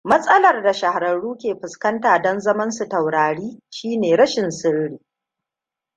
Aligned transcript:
Matsalar 0.09 0.63
da 0.63 0.73
shahararru 0.73 1.37
ke 1.37 1.55
fuskanta 1.61 2.21
don 2.23 2.39
zaman 2.39 2.71
su 2.71 2.87
taurari 2.89 3.59
shine 3.69 4.15
rashin 4.17 4.49
sirri. 4.51 4.99